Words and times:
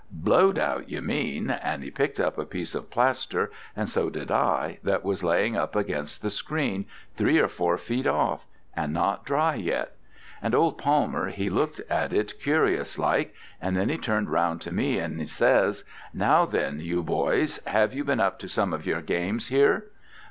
Blowed 0.09 0.57
out, 0.57 0.89
you 0.89 0.99
mean,' 0.99 1.51
and 1.51 1.83
he 1.83 1.91
picked 1.91 2.19
up 2.19 2.39
a 2.39 2.43
bit 2.43 2.73
of 2.73 2.89
plaster, 2.89 3.51
and 3.75 3.87
so 3.87 4.09
did 4.09 4.31
I, 4.31 4.79
that 4.81 5.03
was 5.03 5.23
laying 5.23 5.55
up 5.55 5.75
against 5.75 6.23
the 6.23 6.31
screen, 6.31 6.85
three 7.15 7.37
or 7.37 7.47
four 7.47 7.77
feet 7.77 8.07
off, 8.07 8.47
and 8.75 8.93
not 8.93 9.25
dry 9.25 9.53
yet; 9.53 9.95
and 10.41 10.55
old 10.55 10.79
Palmer 10.79 11.29
he 11.29 11.51
looked 11.51 11.81
at 11.81 12.13
it 12.13 12.39
curious 12.41 12.97
like, 12.97 13.35
and 13.61 13.77
then 13.77 13.89
he 13.89 13.97
turned 13.99 14.31
round 14.31 14.65
on 14.67 14.73
me 14.73 14.97
and 14.97 15.19
he 15.19 15.27
says, 15.27 15.83
'Now 16.15 16.45
then, 16.47 16.79
you 16.79 17.03
boys, 17.03 17.59
have 17.67 17.93
you 17.93 18.03
been 18.03 18.19
up 18.19 18.39
to 18.39 18.47
some 18.49 18.73
of 18.73 18.87
your 18.87 19.01
games 19.01 19.49
here?' 19.49 19.85